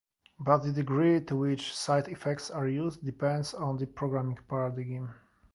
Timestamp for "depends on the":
3.05-3.85